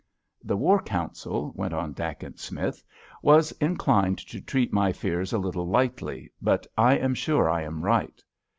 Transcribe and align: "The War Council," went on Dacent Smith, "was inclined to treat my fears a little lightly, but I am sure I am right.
"The 0.43 0.57
War 0.57 0.81
Council," 0.81 1.51
went 1.55 1.75
on 1.75 1.93
Dacent 1.93 2.39
Smith, 2.39 2.83
"was 3.21 3.51
inclined 3.61 4.17
to 4.17 4.41
treat 4.41 4.73
my 4.73 4.91
fears 4.91 5.31
a 5.31 5.37
little 5.37 5.67
lightly, 5.67 6.31
but 6.41 6.65
I 6.75 6.97
am 6.97 7.13
sure 7.13 7.47
I 7.47 7.61
am 7.61 7.83
right. 7.85 8.23